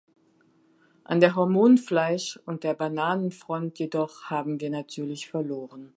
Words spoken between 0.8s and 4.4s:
An der Hormonfleisch- und der Bananenfront jedoch